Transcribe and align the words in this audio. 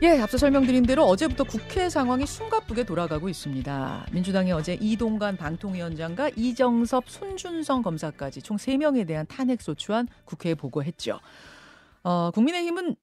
예, 0.00 0.20
앞서 0.20 0.38
설명드린 0.38 0.84
대로 0.84 1.02
어제부터 1.06 1.42
국회 1.42 1.88
상황이 1.88 2.24
숨가쁘게 2.24 2.84
돌아가고 2.84 3.28
있습니다. 3.28 4.06
민주당이 4.12 4.52
어제 4.52 4.78
이동관 4.80 5.36
방통위원장과 5.36 6.30
이정섭, 6.36 7.08
손준성 7.08 7.82
검사까지 7.82 8.40
총 8.42 8.56
3명에 8.56 9.08
대한 9.08 9.26
탄핵 9.26 9.60
소추안 9.60 10.06
국회에 10.24 10.54
보고했죠. 10.54 11.18
어, 12.04 12.30
국민의힘은 12.32 12.94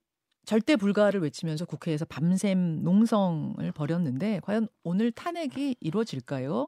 절대 0.46 0.78
불가를 0.78 1.22
외치면서 1.22 1.66
국회에서 1.66 2.06
밤샘 2.06 2.84
농성을 2.84 3.70
벌였는데 3.74 4.40
과연 4.44 4.70
오늘 4.84 5.12
탄핵이 5.12 5.76
이루어질까요? 5.82 6.68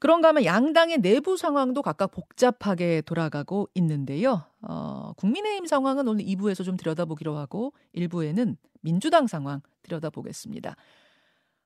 그런가 0.00 0.28
하면 0.28 0.46
양당의 0.46 0.98
내부 0.98 1.36
상황도 1.36 1.82
각각 1.82 2.10
복잡하게 2.10 3.02
돌아가고 3.02 3.68
있는데요. 3.74 4.42
어, 4.62 5.12
국민의힘 5.18 5.66
상황은 5.66 6.08
오늘 6.08 6.24
2부에서 6.24 6.64
좀 6.64 6.76
들여다보기로 6.78 7.36
하고 7.36 7.74
1부에는 7.94 8.56
민주당 8.80 9.26
상황 9.26 9.60
들여다보겠습니다. 9.82 10.74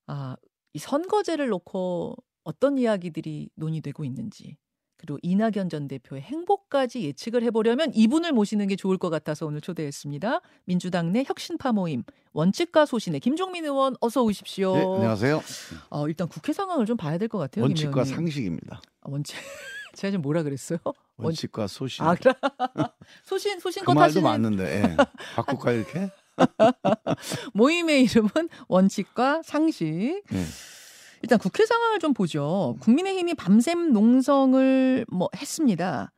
아, 0.08 0.36
이 0.72 0.78
선거제를 0.78 1.48
놓고 1.48 2.16
어떤 2.42 2.76
이야기들이 2.76 3.50
논의되고 3.54 4.04
있는지 4.04 4.56
그리고 5.04 5.18
이낙연 5.22 5.68
전 5.68 5.86
대표의 5.86 6.22
행보까지 6.22 7.02
예측을 7.04 7.42
해보려면 7.44 7.92
이분을 7.94 8.32
모시는 8.32 8.66
게 8.68 8.76
좋을 8.76 8.96
것 8.96 9.10
같아서 9.10 9.44
오늘 9.44 9.60
초대했습니다. 9.60 10.40
민주당 10.64 11.12
내 11.12 11.24
혁신파 11.26 11.72
모임 11.72 12.04
원칙과 12.32 12.86
소신의 12.86 13.20
김종민 13.20 13.64
의원 13.66 13.96
어서 14.00 14.22
오십시오. 14.22 14.74
네, 14.74 14.80
안녕하세요. 14.82 15.42
어, 15.90 16.08
일단 16.08 16.26
국회 16.28 16.54
상황을 16.54 16.86
좀 16.86 16.96
봐야 16.96 17.18
될 17.18 17.28
것 17.28 17.36
같아요. 17.38 17.64
원칙과 17.64 18.04
상식입니다. 18.04 18.80
아, 19.02 19.06
원칙. 19.10 19.36
제가 19.94 20.10
지금 20.10 20.22
뭐라 20.22 20.42
그랬어요? 20.42 20.78
원칙과 21.18 21.66
소신. 21.66 22.02
아, 22.04 22.14
그래. 22.14 22.32
소신 23.24 23.60
소신 23.60 23.84
그 23.84 23.92
말도 23.92 24.22
맞는데 24.22 24.64
예. 24.82 24.96
바꿀까 25.36 25.72
이렇게? 25.72 26.10
모임의 27.52 28.02
이름은 28.04 28.30
원칙과 28.68 29.42
상식. 29.44 30.22
네. 30.30 30.44
일단 31.24 31.38
국회 31.38 31.64
상황을 31.64 32.00
좀 32.00 32.12
보죠. 32.12 32.76
국민의힘이 32.80 33.32
밤샘 33.32 33.94
농성을 33.94 35.06
뭐 35.10 35.30
했습니다. 35.34 36.12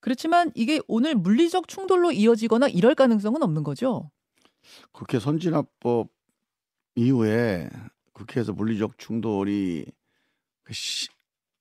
그렇지만 0.00 0.50
이게 0.54 0.80
오늘 0.88 1.14
물리적 1.14 1.68
충돌로 1.68 2.12
이어지거나 2.12 2.68
이럴 2.68 2.94
가능성은 2.94 3.42
없는 3.42 3.62
거죠. 3.62 4.10
국회 4.90 5.18
선진화법 5.18 6.08
이후에 6.94 7.68
국회에서 8.14 8.54
물리적 8.54 8.96
충돌이 8.96 9.84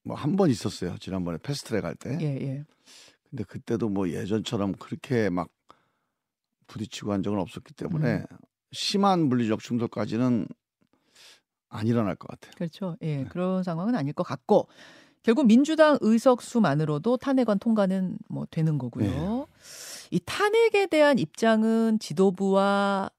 그뭐한 0.06 0.38
번 0.38 0.50
있었어요. 0.50 0.98
지난번에 0.98 1.40
패스트트랙 1.40 1.84
할 1.84 1.96
때. 1.96 2.18
예, 2.22 2.26
예. 2.26 2.64
근데 3.30 3.44
그때도 3.44 3.90
뭐 3.90 4.08
예전처럼 4.08 4.76
그렇게 4.80 5.30
막 5.30 5.50
부딪히고 6.68 7.12
한 7.12 7.22
적은 7.22 7.38
없었기 7.38 7.74
때문에 7.74 8.20
음. 8.32 8.38
심한 8.72 9.28
물리적 9.28 9.60
충돌까지는 9.60 10.48
안 11.72 11.88
일어날 11.88 12.16
것 12.16 12.28
같아요. 12.28 12.54
그렇죠. 12.56 12.98
예, 13.02 13.18
네. 13.18 13.26
그런 13.26 13.64
상황은 13.64 13.96
아닐 13.96 14.14
것 14.14 14.24
같고 14.24 14.68
결국 15.24 15.48
민주당 15.48 15.98
의석 16.02 16.42
수만으로도 16.42 17.18
탄핵안 17.18 17.60
통과는 17.60 18.18
뭐 18.28 18.46
되는 18.52 18.78
거고요. 18.78 19.06
네. 19.06 19.46
이 20.12 20.20
탄핵에 20.26 20.88
대한 20.88 21.18
입장은 21.18 22.00
지도부와 22.00 23.10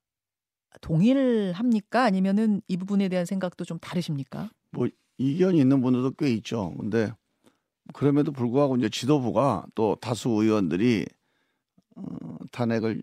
동일합니까? 0.80 2.02
아니면은 2.02 2.60
이 2.68 2.76
부분에 2.76 3.08
대한 3.08 3.24
생각도 3.24 3.64
좀 3.64 3.78
다르십니까? 3.78 4.50
뭐 4.70 4.88
이견이 5.18 5.58
있는 5.58 5.80
분들도 5.80 6.12
꽤 6.12 6.32
있죠. 6.34 6.74
근데 6.78 7.12
그럼에도 7.94 8.32
불구하고 8.32 8.76
이제 8.76 8.88
지도부가 8.88 9.64
또 9.74 9.96
다수 10.00 10.28
의원들이 10.28 11.06
어, 11.96 12.02
탄핵을 12.50 13.02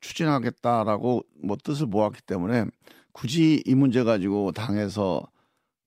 추진하겠다라고 0.00 1.22
뭐 1.42 1.56
뜻을 1.62 1.86
모았기 1.86 2.22
때문에 2.22 2.66
굳이 3.16 3.62
이 3.64 3.74
문제 3.74 4.04
가지고 4.04 4.52
당에서 4.52 5.26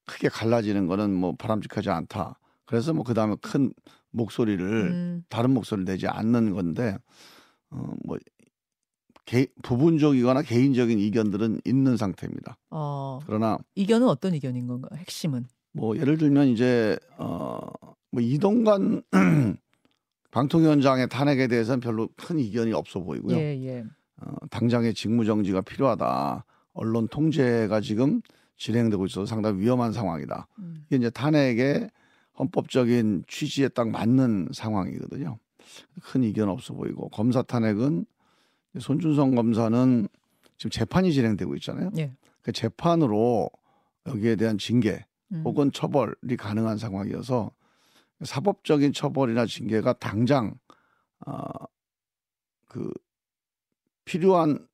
크게 0.05 0.29
갈라지는 0.29 0.87
거는 0.87 1.13
뭐 1.13 1.35
바람직하지 1.37 1.91
않다. 1.91 2.39
그래서 2.65 2.91
뭐 2.91 3.03
그다음에 3.03 3.35
큰 3.39 3.71
목소리를 4.09 4.65
음. 4.65 5.23
다른 5.29 5.53
목소리를 5.53 5.85
내지 5.85 6.07
않는 6.07 6.55
건데 6.55 6.97
어뭐 7.69 8.17
부분적이거나 9.61 10.41
개인적인 10.41 10.97
이견들은 10.97 11.61
있는 11.65 11.97
상태입니다. 11.97 12.57
어, 12.71 13.19
그러나 13.27 13.59
이견은 13.75 14.07
어떤 14.07 14.33
이견인 14.33 14.65
건가요? 14.65 14.97
핵심은 14.97 15.45
뭐 15.71 15.95
예를 15.97 16.17
들면 16.17 16.47
이제 16.47 16.97
어뭐 17.19 18.21
이동관 18.21 19.03
방통위원장의 20.31 21.09
탄핵에 21.09 21.47
대해서는 21.47 21.79
별로 21.79 22.09
큰 22.17 22.39
이견이 22.39 22.73
없어 22.73 23.01
보이고요. 23.01 23.37
예, 23.37 23.55
예. 23.67 23.85
어, 24.19 24.47
당장의 24.49 24.95
직무 24.95 25.25
정지가 25.25 25.61
필요하다. 25.61 26.43
언론 26.73 27.07
통제가 27.07 27.81
지금 27.81 28.21
진행되고 28.57 29.05
있어서 29.05 29.25
상당히 29.25 29.59
위험한 29.59 29.91
상황이다. 29.91 30.47
음. 30.59 30.85
이게 30.87 30.97
이제 30.97 31.09
탄핵의 31.09 31.89
헌법적인 32.37 33.25
취지에 33.27 33.69
딱 33.69 33.89
맞는 33.89 34.49
상황이거든요. 34.53 35.37
큰 36.01 36.23
이견 36.23 36.49
없어 36.49 36.73
보이고 36.73 37.09
검사 37.09 37.41
탄핵은 37.41 38.05
손준성 38.79 39.35
검사는 39.35 40.07
지금 40.57 40.71
재판이 40.71 41.13
진행되고 41.13 41.55
있잖아요. 41.55 41.91
예. 41.97 42.13
그 42.41 42.51
재판으로 42.51 43.49
여기에 44.07 44.35
대한 44.37 44.57
징계 44.57 45.05
음. 45.31 45.41
혹은 45.45 45.71
처벌이 45.71 46.37
가능한 46.37 46.77
상황이어서 46.77 47.51
사법적인 48.23 48.93
처벌이나 48.93 49.45
징계가 49.45 49.93
당장 49.93 50.55
어 51.25 51.69
그 52.69 52.93
필요한 54.05 54.47
그러니까 54.47 54.68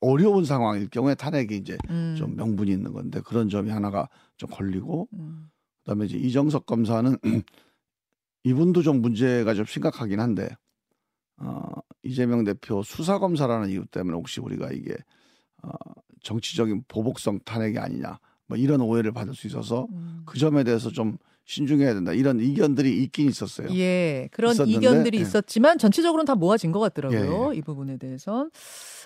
어려운 0.00 0.44
상황일 0.44 0.88
경우에 0.88 1.14
탄핵이 1.14 1.56
이제 1.56 1.76
음. 1.90 2.14
좀 2.16 2.36
명분이 2.36 2.70
있는 2.70 2.92
건데 2.92 3.20
그런 3.20 3.48
점이 3.48 3.70
하나가 3.70 4.08
좀 4.36 4.48
걸리고 4.50 5.08
음. 5.12 5.50
그다음에 5.84 6.06
이제 6.06 6.16
이정석 6.16 6.66
검사는 6.66 7.16
이분도 8.44 8.82
좀 8.82 9.02
문제가 9.02 9.54
좀 9.54 9.64
심각하긴 9.64 10.20
한데 10.20 10.48
어, 11.36 11.62
이재명 12.02 12.44
대표 12.44 12.82
수사 12.82 13.18
검사라는 13.18 13.70
이유 13.70 13.84
때문에 13.86 14.16
혹시 14.16 14.40
우리가 14.40 14.70
이게 14.72 14.96
어, 15.62 15.70
정치적인 16.22 16.84
보복성 16.88 17.40
탄핵이 17.44 17.78
아니냐 17.78 18.18
뭐 18.46 18.56
이런 18.56 18.80
오해를 18.80 19.12
받을 19.12 19.34
수 19.34 19.46
있어서 19.46 19.86
음. 19.90 20.22
그 20.24 20.38
점에 20.38 20.64
대해서 20.64 20.90
좀 20.90 21.18
신중해야 21.48 21.94
된다 21.94 22.12
이런 22.12 22.40
이견들이 22.40 23.02
있긴 23.04 23.28
있었어요. 23.28 23.68
예, 23.74 24.28
그런 24.32 24.52
있었는데, 24.52 24.78
이견들이 24.78 25.16
예. 25.16 25.22
있었지만 25.22 25.78
전체적으로는 25.78 26.26
다 26.26 26.34
모아진 26.34 26.72
것 26.72 26.78
같더라고요. 26.78 27.48
예, 27.50 27.54
예. 27.54 27.56
이 27.56 27.62
부분에 27.62 27.96
대해선 27.96 28.50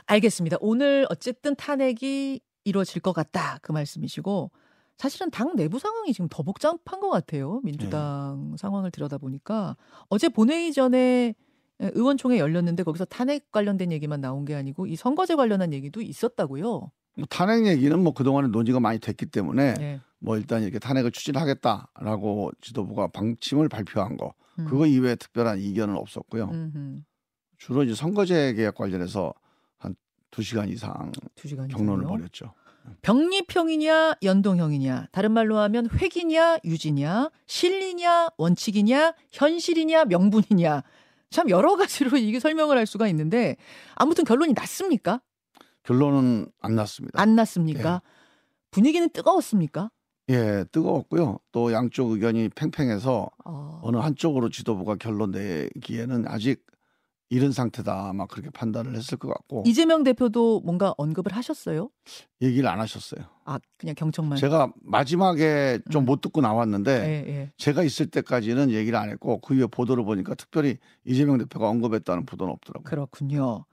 알겠습니다. 0.07 0.57
오늘 0.61 1.07
어쨌든 1.09 1.55
탄핵이 1.55 2.41
이루어질 2.65 3.01
것 3.01 3.13
같다 3.13 3.59
그 3.63 3.71
말씀이시고 3.71 4.51
사실은 4.99 5.31
당 5.31 5.55
내부 5.55 5.79
상황이 5.79 6.13
지금 6.13 6.27
더 6.29 6.43
복잡한 6.43 6.99
것 6.99 7.11
같아요. 7.11 7.61
민주당 7.63 8.51
예. 8.53 8.57
상황을 8.57 8.91
들여다 8.91 9.19
보니까 9.19 9.77
어제 10.09 10.29
본회의 10.29 10.73
전에 10.73 11.35
의원총회 11.79 12.39
열렸는데 12.39 12.83
거기서 12.83 13.05
탄핵 13.05 13.53
관련된 13.53 13.93
얘기만 13.93 14.21
나온 14.21 14.45
게 14.45 14.57
아니고 14.57 14.87
이 14.87 14.97
선거제 14.97 15.37
관련한 15.37 15.73
얘기도 15.73 16.01
있었다고요. 16.01 16.91
뭐 17.17 17.27
탄핵 17.29 17.67
얘기는 17.67 17.99
뭐 18.03 18.15
그동안에 18.15 18.49
논의가 18.49 18.81
많이 18.81 18.99
됐기 18.99 19.27
때문에 19.27 19.75
네. 19.75 20.01
뭐 20.19 20.37
일단 20.37 20.63
이렇게 20.63 20.79
탄핵을 20.79 21.11
추진하겠다라고 21.13 22.53
지도부가 22.61 23.09
방침을 23.09 23.69
발표한 23.69 24.17
거 24.17 24.35
음. 24.59 24.67
그거 24.67 24.87
이외에 24.87 25.17
특별한 25.17 25.59
이견은 25.61 25.97
없었고요. 25.97 26.45
음흠. 26.45 27.01
주로 27.59 27.83
이제 27.85 27.95
선거제 27.95 28.55
계약 28.55 28.75
관련해서 28.75 29.33
한 29.79 29.95
두 30.33 30.43
시간 30.43 30.69
이상 30.69 31.13
2시간 31.37 31.71
경론을 31.71 32.07
벌였죠. 32.07 32.55
병립형이냐 33.03 34.15
연동형이냐 34.23 35.09
다른 35.13 35.31
말로 35.33 35.59
하면 35.59 35.89
획이냐 35.93 36.59
유지냐 36.65 37.31
실리냐 37.47 38.31
원칙이냐 38.39 39.15
현실이냐 39.31 40.07
명분이냐 40.07 40.83
참 41.31 41.51
여러 41.51 41.77
가지로 41.77 42.17
이게 42.17 42.41
설명을 42.41 42.77
할 42.77 42.87
수가 42.87 43.07
있는데 43.09 43.57
아무튼 43.95 44.25
결론이 44.25 44.55
났습니까? 44.55 45.21
결론은 45.83 46.47
안 46.61 46.75
났습니다. 46.75 47.21
안 47.21 47.35
났습니까? 47.35 48.03
예. 48.05 48.11
분위기는 48.71 49.09
뜨거웠습니까? 49.11 49.91
예, 50.31 50.65
뜨거웠고요. 50.71 51.39
또 51.51 51.73
양쪽 51.73 52.13
의견이 52.13 52.49
팽팽해서 52.51 53.29
어... 53.45 53.81
어느 53.83 53.97
한쪽으로 53.97 54.49
지도부가 54.51 54.97
결론 54.97 55.33
내기에는 55.33 56.27
아직 56.29 56.65
이런 57.33 57.51
상태다. 57.51 58.13
막 58.13 58.29
그렇게 58.29 58.51
판단을 58.51 58.95
했을 58.95 59.17
것 59.17 59.29
같고. 59.29 59.65
이재명 59.67 60.03
대표도 60.05 60.61
뭔가 60.61 60.95
언급을 60.99 61.33
하셨어요? 61.33 61.89
얘기를 62.43 62.69
안 62.69 62.79
하셨어요. 62.79 63.25
아, 63.47 63.59
그냥 63.79 63.95
경청만. 63.95 64.37
제가 64.37 64.71
마지막에 64.83 65.79
좀못 65.91 66.19
음. 66.19 66.21
듣고 66.21 66.43
나왔는데 66.43 66.93
예, 66.93 67.33
예. 67.33 67.53
제가 67.57 67.85
있을 67.85 68.07
때까지는 68.07 68.71
얘기를 68.71 68.99
안 68.99 69.09
했고 69.09 69.41
그 69.41 69.55
이후에 69.55 69.67
보도를 69.67 70.05
보니까 70.05 70.35
특별히 70.35 70.77
이재명 71.07 71.39
대표가 71.39 71.71
언급했다는 71.71 72.27
보도는 72.27 72.53
없더라고요. 72.53 72.85
그렇군요. 72.85 73.65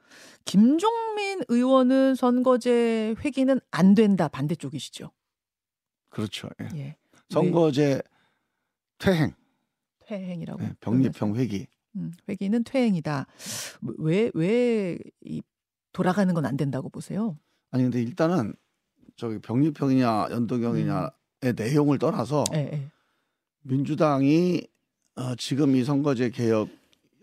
김종민 0.46 1.42
의원은 1.48 2.16
선거제 2.16 3.16
회기는 3.24 3.60
안 3.72 3.94
된다 3.96 4.28
반대쪽이시죠? 4.28 5.12
그렇죠. 6.10 6.50
예. 6.62 6.78
예. 6.80 6.96
선거제 7.30 8.02
퇴행. 8.98 9.34
퇴행이라고. 10.06 10.62
네, 10.62 10.74
병립형 10.80 11.36
회기. 11.36 11.68
음, 11.96 12.12
회기는 12.28 12.64
퇴행이다. 12.64 13.28
왜 14.00 14.32
왜 14.34 14.98
이 15.22 15.42
돌아가는 15.92 16.32
건 16.34 16.46
안 16.46 16.56
된다고 16.58 16.90
보세요? 16.90 17.38
아니 17.72 17.84
근데 17.84 18.02
일단은 18.02 18.54
저기 19.16 19.40
병립형이냐 19.40 20.28
연동형이냐의 20.32 21.10
음. 21.44 21.54
내용을 21.56 21.98
떠나서 22.00 22.44
네, 22.52 22.70
네. 22.72 22.88
민주당이 23.64 24.68
어, 25.16 25.36
지금 25.36 25.76
이 25.76 25.84
선거제 25.84 26.30
개혁 26.30 26.70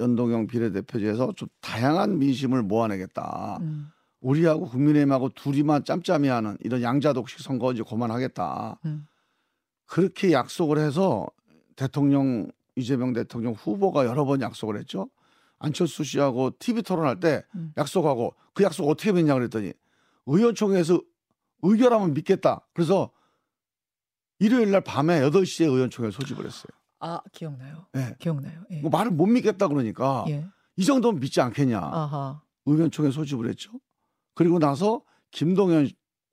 연동형 0.01 0.47
비례대표제에서 0.47 1.33
좀 1.37 1.49
다양한 1.61 2.19
민심을 2.19 2.63
모아내겠다. 2.63 3.59
음. 3.61 3.89
우리하고 4.21 4.67
국민의힘하고 4.67 5.31
둘이만 5.31 5.85
짬짬이 5.85 6.29
하는 6.29 6.57
이런 6.61 6.83
양자독식 6.83 7.41
선거 7.41 7.73
이제 7.73 7.83
그만하겠다. 7.89 8.81
음. 8.85 9.07
그렇게 9.87 10.33
약속을 10.33 10.79
해서 10.79 11.27
대통령 11.77 12.51
이재명 12.75 13.13
대통령 13.13 13.53
후보가 13.55 14.05
여러 14.05 14.25
번 14.25 14.41
약속을 14.41 14.79
했죠. 14.79 15.09
안철수 15.59 16.05
씨하고 16.05 16.53
TV 16.59 16.83
토론할 16.83 17.21
때 17.21 17.45
음. 17.55 17.73
약속하고 17.77 18.35
그 18.53 18.65
약속 18.65 18.89
어떻게 18.89 19.13
믿냐 19.13 19.35
그랬더니 19.35 19.73
의원총회에서 20.27 21.01
의결하면 21.63 22.15
믿겠다. 22.15 22.67
그래서 22.75 23.11
일요일 24.39 24.71
날 24.71 24.83
밤에 24.83 25.21
8시에 25.21 25.67
의원총회 25.67 26.11
소집을 26.11 26.45
했어요. 26.45 26.71
아, 27.01 27.21
기억나요? 27.33 27.87
네. 27.93 28.15
기억나요. 28.19 28.63
예. 28.71 28.81
뭐 28.81 28.91
말을 28.91 29.11
못 29.11 29.27
믿겠다 29.27 29.69
그러니까 29.69 30.25
예. 30.29 30.47
이 30.77 30.85
정도면 30.85 31.21
믿지 31.21 31.41
않겠냐. 31.41 31.79
아하. 31.79 32.41
의원총회 32.67 33.11
소집을 33.11 33.49
했죠. 33.49 33.73
그리고 34.35 34.59
나서 34.59 35.03
김동연 35.31 35.89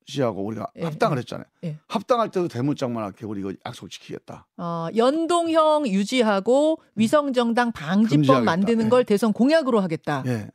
씨하고 0.06 0.44
우리가 0.44 0.66
예, 0.76 0.84
합당을 0.84 1.16
예, 1.16 1.18
했잖아요. 1.20 1.46
예. 1.64 1.78
합당할 1.88 2.30
때도 2.30 2.48
대문짝만하게 2.48 3.24
우리 3.24 3.40
이거 3.40 3.52
약속 3.64 3.90
지키겠다. 3.90 4.46
어, 4.58 4.88
연동형 4.94 5.88
유지하고 5.88 6.80
위성정당 6.94 7.72
방지법 7.72 8.16
금지하겠다. 8.16 8.44
만드는 8.44 8.88
걸 8.90 9.00
예. 9.00 9.04
대선 9.04 9.32
공약으로 9.32 9.80
하겠다. 9.80 10.22
예. 10.26 10.50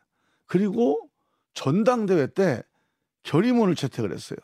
그리고 0.46 1.00
전당대회 1.54 2.28
때 2.28 2.64
결의문을 3.24 3.76
채택을 3.76 4.12
했어요. 4.14 4.38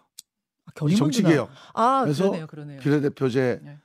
아, 0.66 0.72
결의문 0.76 0.98
정치개혁. 0.98 1.50
아, 1.74 2.02
그래서 2.04 2.24
그러네요, 2.24 2.48
그러네요. 2.48 2.80
비례대표제 2.82 3.60
네. 3.64 3.80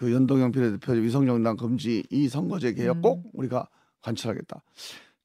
그 0.00 0.10
연동형 0.14 0.50
비례대표제 0.50 1.02
위성정당 1.02 1.58
금지 1.58 2.02
이 2.08 2.26
선거제 2.26 2.72
개혁 2.72 2.96
음. 2.96 3.02
꼭 3.02 3.30
우리가 3.34 3.68
관철하겠다. 4.00 4.62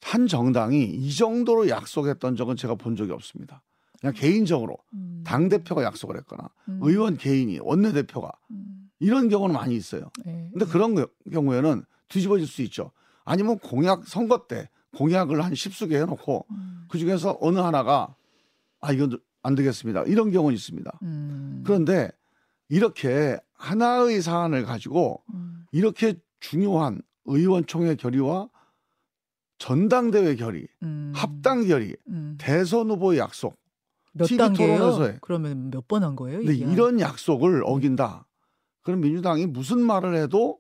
한 0.02 0.28
정당이 0.28 0.84
이 0.84 1.16
정도로 1.16 1.70
약속했던 1.70 2.36
적은 2.36 2.58
제가 2.58 2.76
본 2.76 2.98
적이 2.98 3.14
없습니다. 3.14 3.64
그냥 4.02 4.14
개인적으로 4.14 4.78
음. 4.94 5.24
당 5.26 5.48
대표가 5.48 5.82
약속을 5.84 6.18
했거나 6.18 6.50
음. 6.68 6.80
의원 6.82 7.16
개인이 7.16 7.58
원내 7.62 7.94
대표가 7.94 8.34
음. 8.52 8.90
이런 9.00 9.30
경우는 9.30 9.56
많이 9.56 9.78
있어요. 9.78 10.12
네. 10.26 10.50
근데 10.52 10.66
그런 10.66 11.06
경우에는 11.32 11.84
뒤집어질 12.10 12.46
수 12.46 12.62
있죠. 12.64 12.92
아니면 13.24 13.58
공약 13.60 14.06
선거 14.06 14.46
때 14.46 14.70
공약을 14.98 15.42
한 15.42 15.56
십수 15.56 15.88
개 15.88 15.98
해놓고 16.00 16.48
음. 16.52 16.86
그 16.90 16.98
중에서 16.98 17.38
어느 17.40 17.60
하나가 17.60 18.14
아 18.82 18.92
이건 18.92 19.22
안 19.42 19.56
되겠습니다. 19.56 20.04
이런 20.04 20.32
경우는 20.32 20.54
있습니다. 20.54 21.00
음. 21.02 21.64
그런데 21.66 22.12
이렇게 22.70 23.38
하나의 23.54 24.22
사안을 24.22 24.66
가지고 24.66 25.24
음. 25.34 25.66
이렇게 25.72 26.16
중요한 26.40 27.02
의원총회 27.26 27.96
결의와 27.96 28.50
전당대회 29.58 30.36
결의, 30.36 30.68
합당 31.14 31.66
결의, 31.66 31.96
대선 32.38 32.90
후보의 32.90 33.20
약속 33.20 33.58
몇 34.14 34.28
단계요? 34.38 35.18
그러면 35.22 35.70
몇 35.72 35.88
번 35.88 36.04
한 36.04 36.16
거예요? 36.16 36.40
근데? 36.40 36.54
이런 36.56 37.00
약속을 37.00 37.64
어긴다. 37.66 38.28
그럼 38.82 39.02
민주당이 39.02 39.48
무슨 39.48 39.82
말을 39.82 40.16
해도 40.16 40.60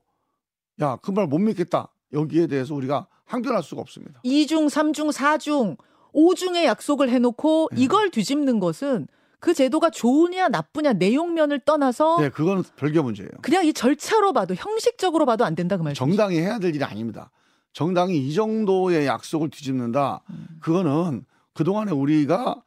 야, 0.82 0.96
그 0.98 1.12
말 1.12 1.28
못 1.28 1.40
믿겠다. 1.40 1.92
여기에 2.14 2.48
대해서 2.48 2.74
우리가 2.74 3.08
항변할 3.26 3.64
수가 3.64 3.82
없습니다. 3.82 4.22
2중, 4.24 4.68
3중, 4.70 5.12
4중, 5.12 5.78
5중의 6.14 6.64
약속을 6.66 7.10
해놓고 7.10 7.70
네. 7.74 7.82
이걸 7.82 8.10
뒤집는 8.10 8.60
것은 8.60 9.08
그 9.46 9.54
제도가 9.54 9.92
좋으냐 9.92 10.48
나쁘냐 10.48 10.94
내용면을 10.94 11.60
떠나서 11.60 12.20
네, 12.20 12.30
그건 12.30 12.64
별개 12.78 13.00
문제예요. 13.00 13.30
그냥 13.44 13.64
이 13.64 13.74
절차로 13.74 14.34
봐도 14.34 14.56
형식적으로 14.56 15.28
봐도 15.28 15.46
안 15.46 15.54
된다 15.54 15.78
그 15.78 15.84
말이죠. 15.84 16.00
정당이 16.00 16.40
해야 16.40 16.58
될 16.58 16.74
일이 16.74 16.84
아닙니다. 16.84 17.30
정당이 17.74 18.18
이 18.18 18.34
정도의 18.34 19.06
약속을 19.06 19.52
뒤집는다. 19.52 20.24
음. 20.32 20.48
그거는 20.62 21.26
그동안에 21.54 21.92
우리가 21.92 22.64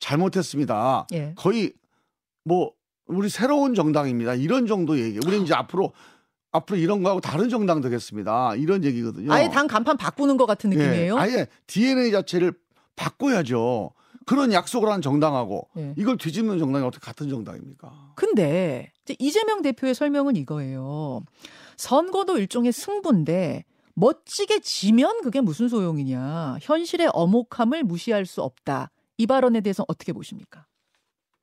잘못했습니다. 0.00 1.06
예. 1.12 1.34
거의 1.36 1.74
뭐 2.44 2.72
우리 3.04 3.28
새로운 3.28 3.74
정당입니다. 3.74 4.32
이런 4.32 4.66
정도 4.66 4.98
얘기. 4.98 5.20
우리 5.26 5.38
이제 5.42 5.52
앞으로 5.52 5.92
앞으로 6.50 6.78
이런 6.78 7.02
거하고 7.02 7.20
다른 7.20 7.50
정당 7.50 7.82
되겠습니다. 7.82 8.54
이런 8.54 8.84
얘기거든요. 8.84 9.30
아예 9.30 9.50
당 9.50 9.66
간판 9.66 9.98
바꾸는 9.98 10.38
것 10.38 10.46
같은 10.46 10.72
예. 10.72 10.76
느낌이에요. 10.76 11.14
예. 11.16 11.20
아예 11.20 11.46
DNA 11.66 12.10
자체를 12.10 12.54
바꿔야죠. 12.96 13.90
그런 14.26 14.52
약속을 14.52 14.88
한 14.88 15.02
정당하고 15.02 15.68
예. 15.76 15.94
이걸 15.96 16.16
뒤집는 16.16 16.58
정당이 16.58 16.84
어떻게 16.84 17.04
같은 17.04 17.28
정당입니까? 17.28 18.12
근데 18.14 18.92
이재명 19.18 19.62
대표의 19.62 19.94
설명은 19.94 20.36
이거예요. 20.36 21.20
선거도 21.76 22.38
일종의 22.38 22.72
승부인데 22.72 23.64
멋지게 23.94 24.60
지면 24.60 25.20
그게 25.22 25.40
무슨 25.40 25.68
소용이냐. 25.68 26.58
현실의 26.62 27.10
어목함을 27.12 27.82
무시할 27.82 28.26
수 28.26 28.42
없다. 28.42 28.90
이 29.18 29.26
발언에 29.26 29.60
대해서 29.60 29.84
어떻게 29.88 30.12
보십니까? 30.12 30.66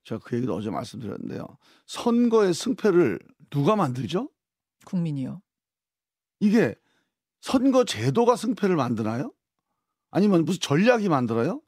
제가 0.04 0.22
그 0.24 0.36
얘기도 0.36 0.56
어제 0.56 0.70
말씀드렸는데요. 0.70 1.46
선거의 1.86 2.54
승패를 2.54 3.20
누가 3.50 3.76
만들죠? 3.76 4.30
국민이요. 4.86 5.42
이게 6.40 6.76
선거 7.42 7.84
제도가 7.84 8.36
승패를 8.36 8.76
만드나요? 8.76 9.32
아니면 10.12 10.46
무슨 10.46 10.60
전략이 10.60 11.10
만들어요? 11.10 11.62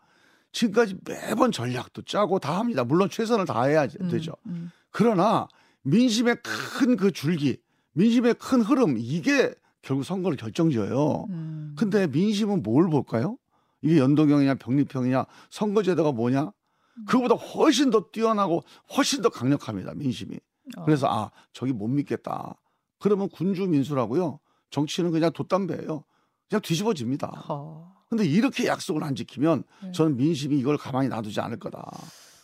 지금까지 0.52 0.96
매번 1.06 1.52
전략도 1.52 2.04
짜고 2.04 2.40
다 2.40 2.60
합니다. 2.60 2.84
물론 2.84 3.10
최선을 3.10 3.46
다해야 3.46 3.88
음, 4.02 4.10
되죠. 4.10 4.34
음, 4.48 4.52
음. 4.52 4.72
그러나 4.92 5.48
민심의 5.84 6.38
큰 6.44 6.98
그 6.98 7.12
줄기, 7.12 7.58
민심의 7.94 8.36
큰 8.36 8.62
흐름 8.62 8.96
이게 8.98 9.54
결국 9.82 10.04
선거를 10.04 10.38
결정지어요. 10.38 11.26
음. 11.30 11.76
근데 11.78 12.08
민심은 12.08 12.62
뭘 12.64 12.90
볼까요? 12.90 13.38
이게 13.82 13.98
연동형이냐 13.98 14.56
병립형이냐 14.56 15.26
선거제도가 15.50 16.12
뭐냐 16.12 16.52
그보다 17.08 17.34
훨씬 17.36 17.90
더 17.90 18.06
뛰어나고 18.12 18.64
훨씬 18.96 19.22
더 19.24 19.30
강력합니다 19.30 19.94
민심이. 19.96 20.40
어. 20.78 20.86
그래서 20.86 21.08
아 21.10 21.32
저기 21.54 21.74
못 21.74 21.88
믿겠다. 21.88 22.56
그러면 23.00 23.30
군주 23.30 23.68
민수라고요. 23.68 24.40
정치는 24.70 25.10
그냥 25.12 25.32
돛담배예요. 25.32 26.04
그냥 26.50 26.62
뒤집어집니다. 26.62 27.46
어. 27.50 28.01
근데 28.12 28.26
이렇게 28.26 28.68
약속을 28.68 29.06
안 29.06 29.16
지키면 29.16 29.64
네. 29.84 29.92
저는 29.94 30.18
민심이 30.18 30.60
이걸 30.60 30.78
가만히 30.78 31.08
놔두지 31.08 31.40
않을 31.40 31.60
거다. 31.60 31.90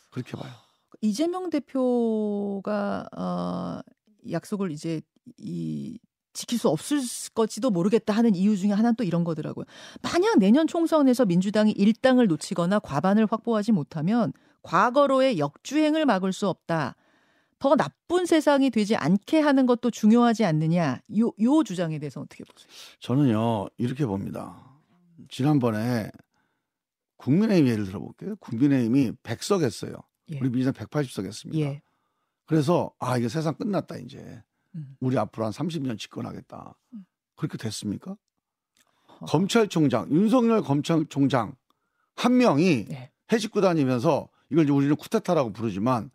그렇게 0.09 0.37
봐요. 0.37 0.49
이재명 1.01 1.49
대표가 1.49 3.05
어, 3.17 3.79
약속을 4.31 4.71
이제 4.71 5.01
이 5.37 5.99
지킬 6.31 6.57
수 6.57 6.69
없을 6.69 7.01
것지도 7.33 7.69
모르겠다 7.69 8.13
하는 8.13 8.33
이유 8.33 8.55
중에 8.55 8.71
하나는 8.71 8.95
또 8.95 9.03
이런 9.03 9.25
거더라고요. 9.25 9.65
만약 10.01 10.39
내년 10.39 10.67
총선에서 10.67 11.25
민주당이 11.25 11.71
일당을 11.73 12.27
놓치거나 12.27 12.79
과반을 12.79 13.27
확보하지 13.29 13.73
못하면 13.73 14.31
과거로의 14.61 15.37
역주행을 15.37 16.05
막을 16.05 16.31
수 16.31 16.47
없다. 16.47 16.95
더 17.59 17.75
나쁜 17.75 18.25
세상이 18.25 18.69
되지 18.69 18.95
않게 18.95 19.41
하는 19.41 19.65
것도 19.65 19.91
중요하지 19.91 20.45
않느냐. 20.45 21.01
요, 21.19 21.33
요 21.41 21.63
주장에 21.65 21.99
대해서 21.99 22.21
어떻게 22.21 22.45
보세요? 22.45 22.69
저는요, 23.01 23.67
이렇게 23.77 24.05
봅니다. 24.05 24.76
지난번에 25.29 26.11
국민의힘 27.17 27.67
예를 27.67 27.85
들어볼게요. 27.85 28.35
국민의힘이 28.37 29.13
100석 29.23 29.63
했어요. 29.63 29.93
예. 30.29 30.39
우리 30.39 30.49
민주당 30.49 30.73
180석 30.73 31.25
했습니다. 31.25 31.59
예. 31.59 31.81
그래서 32.45 32.91
아, 32.99 33.17
이게 33.17 33.27
세상 33.27 33.55
끝났다, 33.55 33.97
이제. 33.97 34.41
음. 34.75 34.95
우리 34.99 35.17
앞으로 35.17 35.45
한 35.45 35.51
30년 35.51 35.97
집권하겠다. 35.97 36.75
음. 36.93 37.05
그렇게 37.35 37.57
됐습니까? 37.57 38.15
어. 39.19 39.25
검찰총장 39.25 40.11
윤석열 40.11 40.61
검찰총장 40.61 41.55
한 42.15 42.37
명이 42.37 42.85
네. 42.85 43.11
해집고 43.31 43.61
다니면서 43.61 44.29
이걸 44.49 44.65
이제 44.65 44.73
우리는 44.73 44.95
쿠데타라고 44.95 45.53
부르지만 45.53 46.11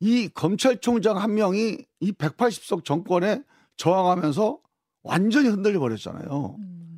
이 0.00 0.28
검찰총장 0.28 1.16
한 1.18 1.34
명이 1.34 1.78
이 2.00 2.12
180석 2.12 2.84
정권에 2.84 3.42
저항하면서 3.76 4.58
완전히 5.02 5.48
흔들려 5.48 5.78
버렸잖아요. 5.80 6.56
음. 6.58 6.93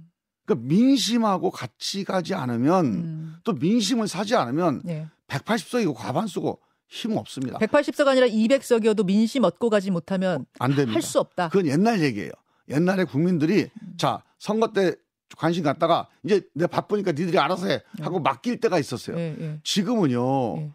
그러니까 0.46 0.66
민심하고 0.68 1.50
같이 1.50 2.04
가지 2.04 2.32
않으면 2.34 2.84
음. 2.86 3.36
또 3.44 3.52
민심을 3.52 4.08
사지 4.08 4.34
않으면 4.36 4.80
네. 4.84 5.06
180석이고 5.28 5.92
과반수고 5.94 6.60
힘 6.88 7.16
없습니다. 7.16 7.58
180석 7.58 8.06
아니라 8.06 8.26
200석이어도 8.28 9.04
민심 9.04 9.42
얻고 9.44 9.68
가지 9.70 9.90
못하면 9.90 10.46
안 10.60 10.70
됩니다. 10.74 10.92
할 10.94 11.02
수 11.02 11.18
없다. 11.18 11.48
그건 11.48 11.66
옛날 11.66 12.00
얘기예요. 12.00 12.30
옛날에 12.68 13.04
국민들이 13.04 13.68
음. 13.82 13.94
자 13.98 14.22
선거 14.38 14.72
때 14.72 14.94
관심 15.36 15.64
갖다가 15.64 16.06
이제 16.24 16.42
내가 16.54 16.68
바쁘니까 16.68 17.10
니들이 17.10 17.38
알아서 17.38 17.66
해 17.66 17.82
하고 18.00 18.18
네. 18.18 18.22
맡길 18.22 18.60
때가 18.60 18.78
있었어요. 18.78 19.16
네, 19.16 19.34
네. 19.36 19.60
지금은요 19.64 20.70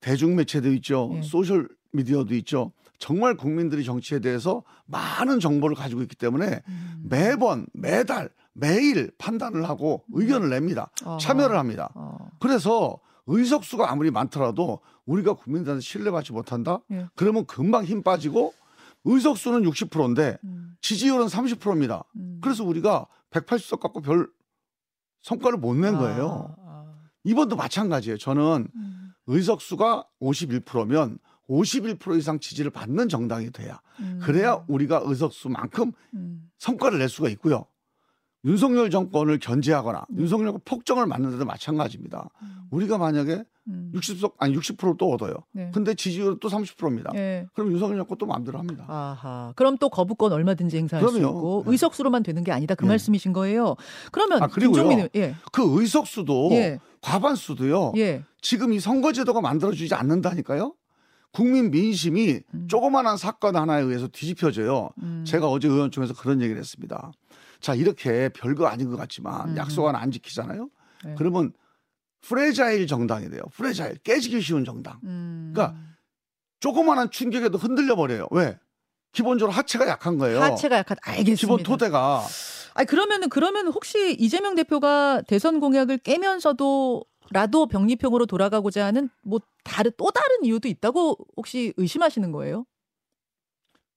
대중매체도 0.00 0.72
있죠, 0.74 1.20
소셜 1.22 1.68
미디어도 1.92 2.34
있죠. 2.36 2.72
정말 2.98 3.36
국민들이 3.36 3.84
정치에 3.84 4.20
대해서 4.20 4.62
많은 4.86 5.40
정보를 5.40 5.76
가지고 5.76 6.00
있기 6.02 6.16
때문에 6.16 6.62
음. 6.66 7.02
매번 7.04 7.66
매달 7.74 8.30
매일 8.58 9.10
판단을 9.18 9.68
하고 9.68 10.04
의견을 10.12 10.50
냅니다. 10.50 10.90
참여를 11.20 11.58
합니다. 11.58 11.90
어. 11.94 12.16
그래서 12.40 12.98
의석수가 13.26 13.90
아무리 13.90 14.10
많더라도 14.10 14.80
우리가 15.04 15.34
국민들한테 15.34 15.82
신뢰받지 15.82 16.32
못한다? 16.32 16.80
예. 16.90 17.08
그러면 17.14 17.44
금방 17.46 17.84
힘 17.84 18.02
빠지고 18.02 18.54
의석수는 19.04 19.62
60%인데 19.62 20.38
음. 20.44 20.76
지지율은 20.80 21.26
30%입니다. 21.26 22.04
음. 22.16 22.40
그래서 22.42 22.64
우리가 22.64 23.06
180석 23.30 23.80
갖고 23.80 24.00
별 24.00 24.28
성과를 25.22 25.58
못낸 25.58 25.96
아, 25.96 25.98
거예요. 25.98 26.56
아. 26.64 26.84
이번도 27.24 27.56
마찬가지예요. 27.56 28.18
저는 28.18 28.68
음. 28.74 29.12
의석수가 29.26 30.06
51%면 30.20 31.18
51% 31.48 32.18
이상 32.18 32.38
지지를 32.40 32.70
받는 32.70 33.08
정당이 33.08 33.50
돼야 33.50 33.80
음. 34.00 34.20
그래야 34.22 34.64
우리가 34.68 35.02
의석수만큼 35.04 35.92
음. 36.14 36.50
성과를 36.58 36.98
낼 36.98 37.08
수가 37.08 37.28
있고요. 37.30 37.66
윤석열 38.44 38.90
정권을 38.90 39.38
견제하거나 39.38 40.06
음. 40.10 40.18
윤석열 40.18 40.54
폭정을 40.64 41.06
맞는 41.06 41.30
데도 41.32 41.44
마찬가지입니다. 41.44 42.28
음. 42.42 42.48
우리가 42.70 42.98
만약에 42.98 43.42
음. 43.68 43.90
60석 43.94 44.34
아니 44.38 44.56
60%또 44.56 45.10
얻어요. 45.12 45.34
네. 45.52 45.70
근데 45.74 45.94
지지율은 45.94 46.38
또 46.40 46.48
30%입니다. 46.48 47.10
네. 47.12 47.46
그럼 47.54 47.72
윤석열 47.72 47.96
정권 47.98 48.18
또 48.18 48.26
마음대로 48.26 48.58
합니다. 48.58 48.84
아하. 48.86 49.52
그럼 49.56 49.76
또 49.78 49.88
거부권 49.88 50.32
얼마든지 50.32 50.76
행사할 50.76 51.04
그럼요. 51.04 51.18
수 51.18 51.20
있고 51.26 51.62
네. 51.64 51.72
의석수로만 51.72 52.22
되는 52.22 52.44
게 52.44 52.52
아니다 52.52 52.74
그 52.74 52.84
네. 52.84 52.90
말씀이신 52.90 53.32
거예요. 53.32 53.74
그러면 54.12 54.42
아, 54.42 54.46
그리고요. 54.46 55.08
예. 55.16 55.34
그 55.50 55.80
의석수도 55.80 56.50
예. 56.52 56.78
과반수도요. 57.00 57.94
예. 57.96 58.22
지금 58.40 58.72
이 58.72 58.78
선거제도가 58.78 59.40
만들어주지 59.40 59.94
않는다니까요. 59.94 60.74
국민 61.32 61.70
민심이 61.70 62.40
음. 62.54 62.66
조그마한 62.68 63.16
사건 63.16 63.56
하나에 63.56 63.82
의해서 63.82 64.08
뒤집혀져요. 64.08 64.90
음. 65.02 65.24
제가 65.26 65.48
어제 65.48 65.68
의원총회에서 65.68 66.14
그런 66.14 66.40
얘기를 66.40 66.58
했습니다. 66.58 67.12
자 67.60 67.74
이렇게 67.74 68.28
별거 68.30 68.66
아닌 68.66 68.90
것 68.90 68.96
같지만 68.96 69.50
음. 69.50 69.56
약속 69.56 69.86
하나 69.86 69.98
안 69.98 70.10
지키잖아요. 70.10 70.68
네. 71.04 71.14
그러면 71.18 71.52
fragile 72.22 72.86
정당이 72.86 73.30
돼요. 73.30 73.42
fragile 73.52 73.96
깨지기 73.98 74.40
쉬운 74.40 74.64
정당. 74.64 74.98
음. 75.04 75.52
그러니까 75.54 75.78
조그마한 76.60 77.10
충격에도 77.10 77.58
흔들려 77.58 77.96
버려요. 77.96 78.26
왜? 78.30 78.58
기본적으로 79.12 79.52
하체가 79.52 79.86
약한 79.88 80.18
거예요. 80.18 80.40
하체가 80.40 80.76
약한 80.76 80.96
알겠습니다. 81.02 81.40
기본 81.40 81.62
토대가. 81.62 82.22
아니 82.74 82.86
그러면은 82.86 83.28
그러면 83.30 83.68
혹시 83.68 84.14
이재명 84.18 84.54
대표가 84.54 85.22
대선 85.22 85.60
공약을 85.60 85.98
깨면서도 85.98 87.04
라도 87.30 87.66
병리평으로 87.66 88.26
돌아가고자 88.26 88.84
하는 88.84 89.08
뭐 89.22 89.40
다른 89.64 89.90
또 89.96 90.10
다른 90.10 90.44
이유도 90.44 90.68
있다고 90.68 91.16
혹시 91.36 91.72
의심하시는 91.76 92.30
거예요? 92.30 92.64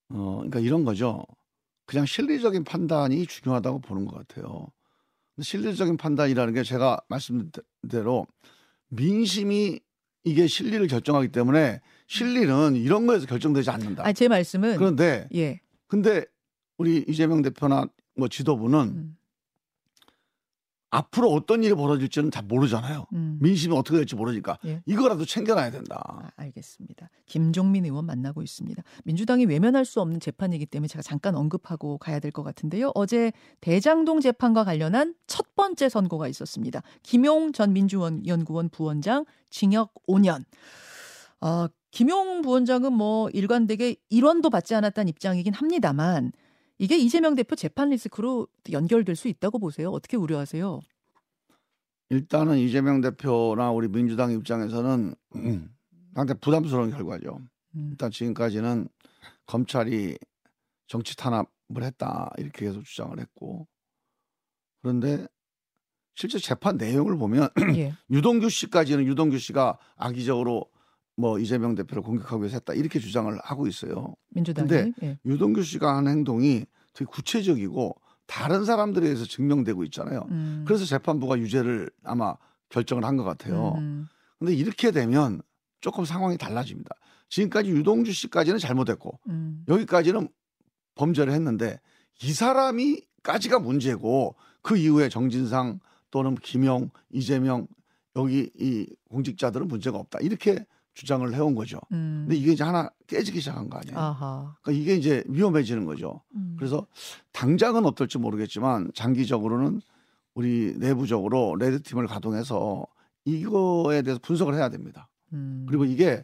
어, 0.09 0.35
그러니까 0.37 0.59
이런 0.59 0.83
거죠. 0.83 1.23
그냥 1.89 2.05
실리적인 2.05 2.65
판단이 2.65 3.25
중요하다고 3.25 3.79
보는 3.79 4.05
것 4.05 4.15
같아요. 4.15 4.67
실리적인 5.41 5.97
판단이라는 5.97 6.53
게 6.53 6.61
제가 6.61 6.99
말씀드린 7.09 7.63
대로 7.89 8.27
민심이 8.89 9.79
이게 10.23 10.45
실리를 10.45 10.85
결정하기 10.85 11.29
때문에 11.29 11.81
실리는 12.05 12.75
이런 12.75 13.07
거에서 13.07 13.25
결정되지 13.25 13.71
않는다. 13.71 14.05
아, 14.05 14.13
제 14.13 14.27
말씀은 14.27 14.77
그런데 14.77 15.27
예. 15.33 15.61
근데 15.87 16.25
우리 16.77 17.03
이재명 17.07 17.41
대표나 17.41 17.87
뭐 18.15 18.27
지도부는 18.27 18.79
음. 18.79 19.17
앞으로 20.91 21.31
어떤 21.31 21.63
일이 21.63 21.73
벌어질지는 21.73 22.31
잘 22.31 22.43
모르잖아요. 22.43 23.05
음. 23.13 23.37
민심이 23.41 23.75
어떻게 23.75 23.97
될지 23.97 24.15
모르니까 24.15 24.57
예. 24.65 24.81
이거라도 24.85 25.23
챙겨놔야 25.25 25.71
된다. 25.71 26.01
아, 26.07 26.29
알겠습니다. 26.35 27.09
김종민 27.27 27.85
의원 27.85 28.05
만나고 28.05 28.41
있습니다. 28.41 28.81
민주당이 29.03 29.45
외면할 29.45 29.85
수 29.85 30.01
없는 30.01 30.19
재판이기 30.19 30.65
때문에 30.65 30.87
제가 30.87 31.01
잠깐 31.03 31.35
언급하고 31.35 31.97
가야 31.99 32.19
될 32.19 32.31
것 32.31 32.43
같은데요. 32.43 32.91
어제 32.95 33.31
대장동 33.61 34.19
재판과 34.21 34.63
관련한 34.63 35.15
첫 35.27 35.55
번째 35.55 35.89
선고가 35.89 36.27
있었습니다. 36.27 36.81
김용 37.03 37.51
전 37.53 37.73
민주연구원 37.73 38.69
부원장 38.69 39.25
징역 39.49 39.93
5년. 40.07 40.43
어, 41.41 41.67
김용 41.91 42.41
부원장은 42.41 42.93
뭐 42.93 43.29
일관되게 43.31 43.95
일원도 44.09 44.49
받지 44.49 44.75
않았다는 44.75 45.09
입장이긴 45.09 45.53
합니다만 45.53 46.31
이게 46.79 46.97
이재명 46.97 47.35
대표 47.35 47.55
재판 47.55 47.89
리스크로 47.89 48.47
연결될 48.71 49.15
수 49.15 49.27
있다고 49.27 49.59
보세요. 49.59 49.91
어떻게 49.91 50.15
우려하세요? 50.15 50.79
일단은 52.09 52.57
이재명 52.57 53.01
대표나 53.01 53.71
우리 53.71 53.87
민주당 53.89 54.31
입장에서는 54.31 55.13
음, 55.35 55.75
상당히 56.15 56.39
부담스러운 56.39 56.91
결과죠. 56.91 57.39
음. 57.75 57.89
일단 57.91 58.09
지금까지는 58.09 58.87
검찰이 59.45 60.17
정치 60.87 61.15
탄압을 61.17 61.83
했다 61.83 62.31
이렇게 62.37 62.65
계속 62.65 62.83
주장을 62.83 63.19
했고 63.19 63.67
그런데 64.81 65.27
실제 66.15 66.39
재판 66.39 66.77
내용을 66.77 67.17
보면 67.17 67.49
예. 67.75 67.93
유동규 68.09 68.49
씨까지는 68.49 69.05
유동규 69.05 69.37
씨가 69.37 69.77
악의적으로 69.97 70.65
뭐 71.19 71.37
이재명 71.37 71.75
대표를 71.75 72.01
공격하기 72.01 72.39
위해서 72.41 72.55
했다 72.55 72.73
이렇게 72.73 72.97
주장을 72.97 73.37
하고 73.43 73.67
있어요. 73.67 74.15
민주당이. 74.29 74.67
근데 74.69 74.93
예. 75.03 75.19
유동규 75.25 75.63
씨가 75.63 75.97
한 75.97 76.07
행동이 76.07 76.65
되게 76.93 77.05
구체적이고 77.09 77.93
다른 78.25 78.63
사람들에 78.63 79.05
의해서 79.05 79.25
증명되고 79.25 79.83
있잖아요. 79.85 80.25
음. 80.31 80.63
그래서 80.65 80.85
재판부가 80.85 81.37
유죄를 81.39 81.89
아마 82.03 82.35
결정을 82.69 83.03
한 83.03 83.17
것 83.17 83.25
같아요. 83.25 83.73
음. 83.79 84.07
근데 84.37 84.53
이렇게 84.53 84.91
되면 84.91 85.41
조금 85.81 86.05
상황이 86.05 86.37
달라집니다. 86.37 86.95
지금까지 87.27 87.69
유동규 87.69 88.11
씨까지는 88.13 88.57
잘못했고 88.57 89.19
음. 89.27 89.65
여기까지는 89.67 90.29
범죄를 90.95 91.33
했는데 91.33 91.81
이 92.23 92.31
사람이까지가 92.31 93.59
문제고 93.59 94.35
그 94.61 94.77
이후에 94.77 95.09
정진상 95.09 95.79
또는 96.11 96.35
김영, 96.35 96.91
이재명 97.11 97.67
여기 98.15 98.49
이 98.57 98.87
공직자들은 99.09 99.67
문제가 99.67 99.97
없다. 99.97 100.19
이렇게 100.21 100.65
주장을 100.99 101.33
해온 101.33 101.55
거죠. 101.55 101.79
음. 101.93 102.25
근데 102.27 102.35
이게 102.35 102.51
이제 102.51 102.63
하나 102.65 102.89
깨지기 103.07 103.39
시작한 103.39 103.69
거 103.69 103.77
아니에요. 103.77 103.97
아하. 103.97 104.55
그러니까 104.61 104.81
이게 104.81 104.95
이제 104.95 105.23
위험해지는 105.27 105.85
거죠. 105.85 106.21
음. 106.35 106.55
그래서 106.59 106.85
당장은 107.31 107.85
어떨지 107.85 108.17
모르겠지만 108.17 108.91
장기적으로는 108.93 109.81
우리 110.33 110.75
내부적으로 110.77 111.55
레드 111.55 111.81
팀을 111.81 112.05
가동해서 112.07 112.85
이거에 113.23 114.01
대해서 114.01 114.19
분석을 114.21 114.55
해야 114.55 114.67
됩니다. 114.67 115.09
음. 115.31 115.65
그리고 115.69 115.85
이게 115.85 116.21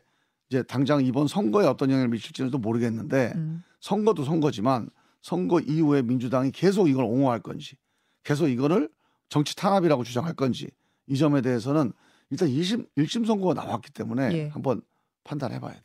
이제 0.49 0.61
당장 0.61 1.05
이번 1.05 1.27
선거에 1.27 1.65
어떤 1.65 1.89
영향을 1.89 2.09
미칠지는 2.09 2.51
또 2.51 2.57
모르겠는데 2.57 3.31
음. 3.35 3.63
선거도 3.79 4.25
선거지만 4.25 4.89
선거 5.21 5.61
이후에 5.61 6.01
민주당이 6.01 6.51
계속 6.51 6.89
이걸 6.89 7.05
옹호할 7.05 7.39
건지 7.39 7.77
계속 8.23 8.49
이거를 8.49 8.89
정치 9.29 9.55
탄압이라고 9.55 10.03
주장할 10.03 10.33
건지 10.33 10.69
이 11.07 11.15
점에 11.15 11.39
대해서는 11.41 11.93
일단 12.29 12.49
1심, 12.49 12.87
1심 12.97 13.25
선고가 13.25 13.53
나왔기 13.53 13.91
때문에 13.91 14.31
예. 14.33 14.47
한번 14.47 14.81
판단해 15.23 15.59
봐야 15.59 15.73
돼요. 15.73 15.83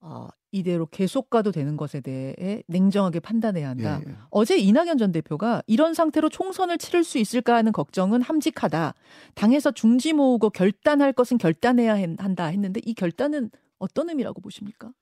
어, 0.00 0.28
이대로 0.52 0.86
계속 0.86 1.30
가도 1.30 1.50
되는 1.50 1.76
것에 1.76 2.00
대해 2.00 2.62
냉정하게 2.68 3.20
판단해야 3.20 3.70
한다. 3.70 4.00
예, 4.04 4.10
예. 4.10 4.16
어제 4.30 4.58
이낙연 4.58 4.98
전 4.98 5.12
대표가 5.12 5.62
이런 5.66 5.94
상태로 5.94 6.28
총선을 6.28 6.78
치를 6.78 7.04
수 7.04 7.18
있을까 7.18 7.54
하는 7.56 7.72
걱정은 7.72 8.20
함직하다. 8.20 8.94
당에서 9.34 9.72
중지 9.72 10.12
모으고 10.12 10.50
결단할 10.50 11.12
것은 11.12 11.38
결단해야 11.38 11.94
한다 12.18 12.44
했는데 12.46 12.80
이 12.84 12.94
결단은 12.94 13.50
어떤 13.78 14.10
의미라고 14.10 14.40
보십니까? 14.42 14.92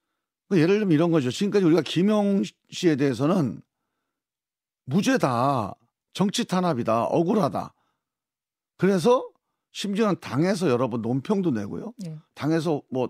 그 0.48 0.60
예를 0.60 0.78
들면 0.78 0.92
이런 0.92 1.10
거죠. 1.10 1.30
지금까지 1.30 1.64
우리가 1.64 1.82
김용 1.82 2.42
씨에 2.70 2.96
대해서는 2.96 3.60
무죄다. 4.84 5.74
정치 6.12 6.44
탄압이다. 6.44 7.04
억울하다. 7.04 7.74
그래서 8.76 9.31
심지어는 9.72 10.20
당에서 10.20 10.68
여러분 10.68 11.02
논평도 11.02 11.50
내고요. 11.50 11.92
네. 11.98 12.18
당에서 12.34 12.82
뭐 12.90 13.08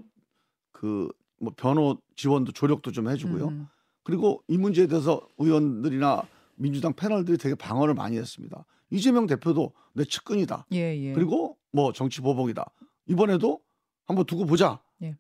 그뭐 0.72 1.08
그 1.08 1.22
뭐 1.42 1.52
변호 1.56 1.98
지원도 2.14 2.52
조력도 2.52 2.92
좀 2.92 3.10
해주고요. 3.10 3.48
음. 3.48 3.66
그리고 4.04 4.42
이 4.46 4.56
문제에 4.56 4.86
대해서 4.86 5.20
의원들이나 5.38 6.22
민주당 6.54 6.92
패널들이 6.94 7.36
되게 7.36 7.54
방어를 7.56 7.94
많이 7.94 8.16
했습니다. 8.16 8.64
이재명 8.90 9.26
대표도 9.26 9.72
내 9.94 10.04
측근이다. 10.04 10.66
예, 10.72 10.96
예. 10.96 11.12
그리고 11.12 11.58
뭐 11.72 11.92
정치 11.92 12.20
보복이다. 12.20 12.64
이번에도 13.06 13.60
한번 14.06 14.24
두고 14.24 14.46
보자. 14.46 14.80
예. 15.02 15.16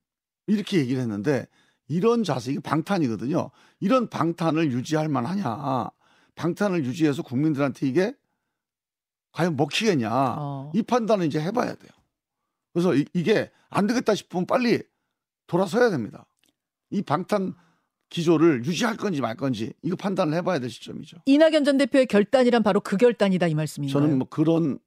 이렇게 0.46 0.78
얘기를 0.78 1.02
했는데 1.02 1.46
이런 1.88 2.22
자세 2.22 2.52
이게 2.52 2.60
방탄이거든요. 2.60 3.50
이런 3.80 4.08
방탄을 4.08 4.70
유지할 4.70 5.08
만하냐? 5.08 5.90
방탄을 6.36 6.84
유지해서 6.84 7.22
국민들한테 7.22 7.88
이게 7.88 8.14
과연 9.32 9.56
먹히겠냐 9.56 10.10
어. 10.38 10.72
이 10.74 10.82
판단을 10.82 11.26
이제 11.26 11.40
해봐야 11.40 11.74
돼요. 11.74 11.90
그래서 12.72 12.94
이, 12.94 13.04
이게 13.14 13.50
안 13.68 13.86
되겠다 13.86 14.14
싶으면 14.14 14.46
빨리 14.46 14.82
돌아서야 15.46 15.90
됩니다. 15.90 16.26
이 16.90 17.02
방탄 17.02 17.54
기조를 18.10 18.64
유지할 18.66 18.96
건지 18.96 19.22
말 19.22 19.36
건지 19.36 19.72
이거 19.82 19.96
판단을 19.96 20.34
해봐야 20.34 20.58
될 20.58 20.68
시점이죠. 20.68 21.18
이낙연 21.24 21.64
전 21.64 21.78
대표의 21.78 22.06
결단이란 22.06 22.62
바로 22.62 22.80
그 22.80 22.98
결단이다 22.98 23.46
이 23.48 23.54
말씀인가요? 23.54 23.92
저는 23.92 24.18
뭐 24.18 24.28
그런 24.28 24.78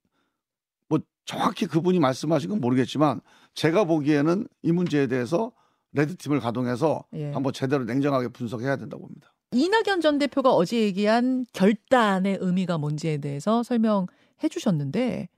뭐 0.88 1.00
정확히 1.26 1.66
그분이 1.66 2.00
말씀하신 2.00 2.50
건 2.52 2.62
모르겠지만 2.62 3.22
제가 3.56 3.86
보기에는 3.86 4.48
이 4.62 4.72
문제에 4.72 5.08
대해서 5.08 5.52
레드팀을 5.94 6.40
가동해서 6.40 7.06
예. 7.14 7.32
한번 7.32 7.54
제대로 7.54 7.84
냉정하게 7.86 8.28
분석해야 8.28 8.76
된다고 8.76 9.04
봅니다. 9.04 9.34
이낙연 9.54 10.02
전 10.02 10.18
대표가 10.18 10.52
어제 10.52 10.78
얘기한 10.82 11.46
결단의 11.54 12.38
의미가 12.42 12.78
뭔지에 12.78 13.18
대해서 13.18 13.64
설명 13.64 14.04
해 14.04 14.25
주셨는데 14.50 15.30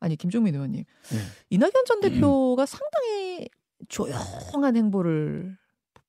아니 0.00 0.16
김종민 0.16 0.54
의원님 0.54 0.84
네. 0.84 1.18
이낙연 1.50 1.84
전 1.86 2.00
대표가 2.00 2.62
음. 2.62 2.66
상당히 2.66 3.48
조용한 3.88 4.76
행보를 4.76 5.56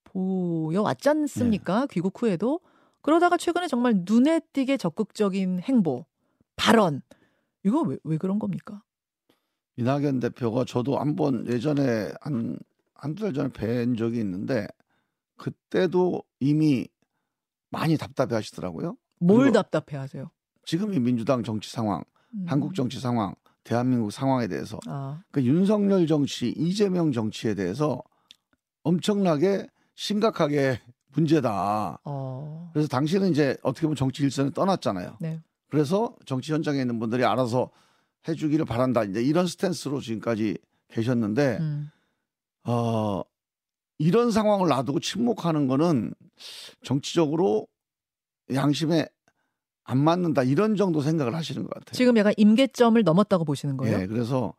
보여왔지 0.03 1.09
않습니까? 1.09 1.81
네. 1.81 1.87
귀국 1.91 2.21
후에도 2.21 2.59
그러다가 3.01 3.37
최근에 3.37 3.67
정말 3.67 4.03
눈에 4.05 4.41
띄게 4.53 4.77
적극적인 4.77 5.61
행보, 5.61 6.05
발언 6.55 7.01
이거 7.63 7.81
왜, 7.81 7.97
왜 8.03 8.17
그런 8.17 8.37
겁니까? 8.39 8.83
이낙연 9.77 10.19
대표가 10.19 10.65
저도 10.65 10.99
한 10.99 11.15
번 11.15 11.47
예전에 11.47 12.11
한 12.21 12.57
한두 12.93 13.23
달 13.23 13.33
전에 13.33 13.49
뵌 13.49 13.95
적이 13.95 14.19
있는데 14.19 14.67
그때도 15.37 16.23
이미 16.39 16.87
많이 17.69 17.97
답답해 17.97 18.35
하시더라고요. 18.35 18.97
뭘 19.19 19.51
답답해 19.51 19.97
하세요? 19.97 20.29
지금 20.65 20.93
이 20.93 20.99
민주당 20.99 21.41
정치 21.43 21.71
상황, 21.71 22.03
음. 22.33 22.45
한국 22.47 22.75
정치 22.75 22.99
상황, 22.99 23.35
대한민국 23.63 24.11
상황에 24.11 24.47
대해서 24.47 24.79
아. 24.87 25.21
그 25.31 25.43
윤석열 25.43 26.07
정치, 26.07 26.49
이재명 26.49 27.11
정치에 27.11 27.55
대해서 27.55 28.01
엄청나게 28.83 29.67
심각하게 29.95 30.81
문제다. 31.13 31.99
어. 32.03 32.69
그래서 32.73 32.87
당신은 32.87 33.31
이제 33.31 33.57
어떻게 33.63 33.81
보면 33.83 33.95
정치 33.95 34.23
일선에 34.23 34.51
떠났잖아요. 34.51 35.17
네. 35.19 35.41
그래서 35.69 36.15
정치 36.25 36.53
현장에 36.53 36.79
있는 36.81 36.99
분들이 36.99 37.23
알아서 37.23 37.69
해주기를 38.27 38.65
바란다. 38.65 39.03
이제 39.03 39.21
이런 39.21 39.47
스탠스로 39.47 39.99
지금까지 39.99 40.57
계셨는데, 40.89 41.57
음. 41.59 41.89
어, 42.63 43.23
이런 43.97 44.31
상황을 44.31 44.67
놔두고 44.67 44.99
침묵하는 44.99 45.67
거는 45.67 46.13
정치적으로 46.83 47.67
양심에 48.53 49.07
안 49.83 49.97
맞는다 49.97 50.43
이런 50.43 50.75
정도 50.75 51.01
생각을 51.01 51.35
하시는 51.35 51.63
것 51.63 51.73
같아요. 51.73 51.93
지금 51.93 52.17
약간 52.17 52.33
임계점을 52.37 53.01
넘었다고 53.03 53.45
보시는 53.45 53.77
거예요? 53.77 53.97
네, 53.97 54.07
그래서 54.07 54.53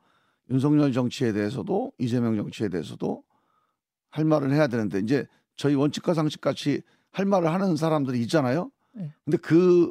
윤석열 0.50 0.92
정치에 0.92 1.32
대해서도 1.32 1.92
이재명 1.98 2.36
정치에 2.36 2.68
대해서도 2.68 3.22
할 4.10 4.24
말을 4.24 4.52
해야 4.52 4.66
되는데 4.66 4.98
이제 4.98 5.26
저희 5.56 5.74
원칙과 5.74 6.14
상식 6.14 6.40
같이 6.40 6.82
할 7.12 7.24
말을 7.24 7.52
하는 7.52 7.76
사람들이 7.76 8.20
있잖아요. 8.22 8.70
네. 8.92 9.12
근데 9.24 9.36
그, 9.38 9.90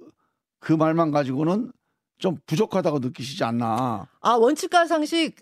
그 0.60 0.74
말만 0.74 1.12
가지고는 1.12 1.72
좀 2.18 2.38
부족하다고 2.46 3.00
느끼시지 3.00 3.44
않나. 3.44 4.08
아, 4.20 4.32
원칙과 4.34 4.86
상식 4.86 5.36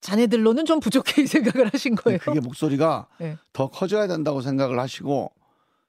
자네들로는 0.00 0.64
좀 0.64 0.78
부족해 0.80 1.26
생각을 1.26 1.70
하신 1.72 1.96
거예요. 1.96 2.18
그게 2.20 2.40
목소리가 2.40 3.08
네. 3.18 3.36
더 3.52 3.68
커져야 3.68 4.06
된다고 4.06 4.40
생각을 4.40 4.78
하시고 4.78 5.32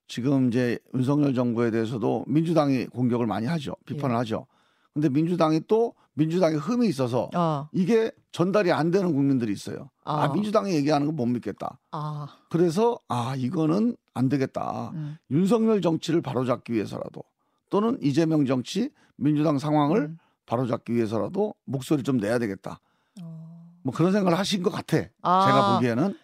지금 0.09 0.49
이제 0.49 0.77
윤석열 0.95 1.33
정부에 1.33 1.71
대해서도 1.71 2.25
민주당이 2.27 2.87
공격을 2.87 3.27
많이 3.27 3.45
하죠. 3.45 3.75
비판을 3.85 4.15
예. 4.15 4.17
하죠. 4.17 4.47
근데 4.93 5.07
민주당이 5.07 5.61
또 5.67 5.93
민주당의 6.15 6.57
흠이 6.57 6.87
있어서 6.89 7.29
아. 7.33 7.69
이게 7.71 8.11
전달이 8.31 8.71
안 8.71 8.91
되는 8.91 9.13
국민들이 9.13 9.53
있어요. 9.53 9.89
아, 10.03 10.23
아 10.23 10.33
민주당이 10.33 10.73
얘기하는 10.73 11.05
건 11.07 11.15
못 11.15 11.27
믿겠다. 11.27 11.79
아. 11.91 12.27
그래서 12.49 12.99
아 13.07 13.35
이거는 13.37 13.95
안 14.15 14.29
되겠다. 14.29 14.91
음. 14.95 15.17
윤석열 15.29 15.79
정치를 15.81 16.21
바로잡기 16.21 16.73
위해서라도 16.73 17.23
또는 17.69 17.97
이재명 18.01 18.45
정치 18.45 18.89
민주당 19.15 19.59
상황을 19.59 20.01
음. 20.01 20.17
바로잡기 20.47 20.93
위해서라도 20.93 21.53
목소리 21.65 22.01
좀 22.01 22.17
내야 22.17 22.39
되겠다. 22.39 22.79
어. 23.21 23.77
뭐 23.83 23.93
그런 23.93 24.11
생각을 24.11 24.37
하신 24.37 24.63
것 24.63 24.71
같아. 24.71 24.97
아. 25.21 25.45
제가 25.45 25.75
보기에는 25.75 26.17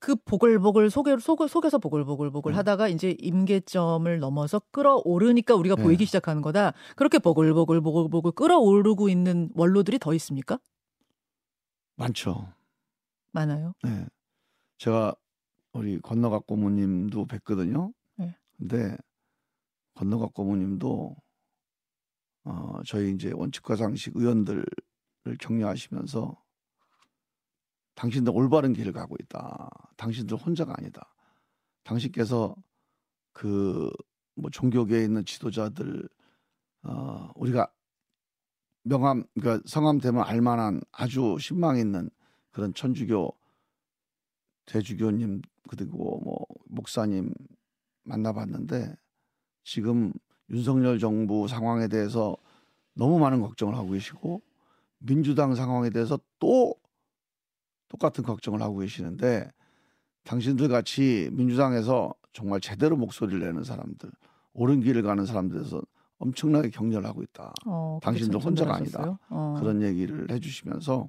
그 0.00 0.16
보글보글 0.16 0.90
속에 0.90 1.16
속, 1.18 1.48
속에서 1.48 1.78
보글보글보글 1.78 2.52
음. 2.52 2.56
하다가 2.56 2.88
이제 2.88 3.16
임계점을 3.18 4.18
넘어서 4.18 4.60
끌어오르니까 4.70 5.54
우리가 5.54 5.76
네. 5.76 5.82
보이기 5.82 6.04
시작하는 6.04 6.42
거다. 6.42 6.72
그렇게 6.96 7.18
보글보글 7.18 7.80
보글보글 7.80 8.32
끌어오르고 8.32 9.08
있는 9.08 9.50
원로들이 9.54 9.98
더 9.98 10.12
있습니까? 10.14 10.58
많죠. 11.96 12.52
많아요. 13.32 13.74
네. 13.82 14.06
제가 14.78 15.14
우리 15.72 16.00
건너각 16.00 16.46
고모님도 16.46 17.26
뵀거든요. 17.26 17.92
네. 18.16 18.36
근데 18.58 18.96
건너각 19.94 20.34
고모님도 20.34 21.16
어, 22.44 22.80
저희 22.84 23.12
이제 23.14 23.32
원칙과 23.32 23.76
상식 23.76 24.16
의원들을 24.16 24.66
격려하시면서 25.40 26.36
당신들 27.94 28.32
올바른 28.34 28.72
길을 28.72 28.92
가고 28.92 29.16
있다. 29.20 29.70
당신들 29.96 30.36
혼자가 30.36 30.74
아니다. 30.76 31.14
당신께서 31.84 32.56
그 33.32 33.90
뭐 34.36 34.50
종교계에 34.50 35.04
있는 35.04 35.24
지도자들 35.24 36.08
어 36.82 37.30
우리가 37.36 37.70
명함 38.82 39.24
그러니까 39.34 39.62
성함 39.66 39.98
되면 39.98 40.22
알만한 40.22 40.82
아주 40.92 41.36
신망 41.40 41.78
있는 41.78 42.10
그런 42.50 42.74
천주교 42.74 43.32
대주교님 44.66 45.42
그리고 45.68 46.20
뭐 46.20 46.46
목사님 46.66 47.32
만나봤는데 48.02 48.94
지금 49.62 50.12
윤석열 50.50 50.98
정부 50.98 51.48
상황에 51.48 51.88
대해서 51.88 52.36
너무 52.94 53.18
많은 53.18 53.40
걱정을 53.40 53.74
하고 53.74 53.90
계시고 53.90 54.42
민주당 54.98 55.54
상황에 55.54 55.90
대해서 55.90 56.18
또 56.38 56.74
똑같은 57.94 58.24
걱정을 58.24 58.60
하고 58.60 58.78
계시는데 58.78 59.48
당신들 60.24 60.68
같이 60.68 61.28
민주당에서 61.32 62.12
정말 62.32 62.60
제대로 62.60 62.96
목소리를 62.96 63.38
내는 63.38 63.62
사람들, 63.62 64.10
옳은 64.54 64.80
길을 64.80 65.02
가는 65.02 65.24
사람들에서 65.24 65.80
엄청나게 66.18 66.70
격려를 66.70 67.06
하고 67.08 67.22
있다. 67.22 67.52
어, 67.66 68.00
당신도 68.02 68.40
혼자가 68.40 68.74
아니다. 68.74 69.18
어. 69.28 69.56
그런 69.60 69.82
얘기를 69.82 70.28
해주시면서 70.30 71.08